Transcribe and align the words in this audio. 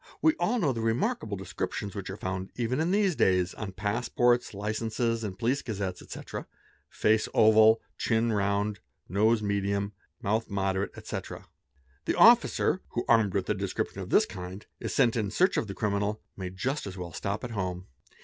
We 0.19 0.33
all 0.39 0.57
know 0.57 0.73
the 0.73 0.81
remarkable 0.81 1.37
descriptions 1.37 1.93
which 1.93 2.09
are 2.09 2.17
found, 2.17 2.49
even 2.55 2.79
in 2.79 2.89
these 2.89 3.15
days, 3.15 3.53
on 3.53 3.73
passports,_ 3.73 4.49
licenses, 4.55 5.23
in 5.23 5.35
police 5.35 5.61
gazettes, 5.61 6.01
etc.: 6.01 6.47
face 6.89 7.29
oval, 7.35 7.79
chin 7.99 8.33
round, 8.33 8.79
nose 9.07 9.43
medium, 9.43 9.93
"mouth 10.19 10.49
moderate, 10.49 10.89
etc. 10.97 11.45
The 12.05 12.15
officer, 12.17 12.81
who, 12.93 13.05
armed 13.07 13.35
with 13.35 13.47
a 13.47 13.53
description 13.53 13.99
of 14.01 14.09
this 14.09 14.25
kind, 14.25 14.65
is 14.79 14.91
sent 14.91 15.15
in 15.15 15.29
search 15.29 15.55
of 15.55 15.69
a 15.69 15.75
criminal, 15.75 16.19
may 16.35 16.49
just 16.49 16.87
as 16.87 16.97
well 16.97 17.13
stop 17.13 17.43
at 17.43 17.51
home. 17.51 17.85